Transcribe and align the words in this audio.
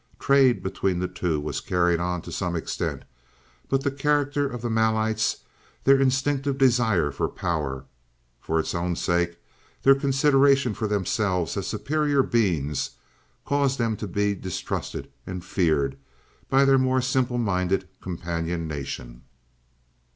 Trade 0.17 0.63
between 0.63 0.97
the 0.97 1.07
two 1.07 1.39
was 1.39 1.61
carried 1.61 1.99
on 1.99 2.23
to 2.23 2.31
some 2.31 2.55
extent, 2.55 3.03
but 3.69 3.83
the 3.83 3.91
character 3.91 4.47
of 4.49 4.63
the 4.63 4.67
Malites, 4.67 5.41
their 5.83 6.01
instinctive 6.01 6.57
desire 6.57 7.11
for 7.11 7.29
power, 7.29 7.85
for 8.39 8.59
its 8.59 8.73
own 8.73 8.95
sake, 8.95 9.37
their 9.83 9.93
consideration 9.93 10.73
for 10.73 10.87
themselves 10.87 11.55
as 11.55 11.67
superior 11.67 12.23
beings, 12.23 12.89
caused 13.45 13.77
them 13.77 13.95
to 13.95 14.07
be 14.07 14.33
distrusted 14.33 15.07
and 15.27 15.45
feared 15.45 15.99
by 16.49 16.65
their 16.65 16.79
more 16.79 16.99
simple 16.99 17.37
minded 17.37 17.87
companion 18.01 18.67
nation. 18.67 19.21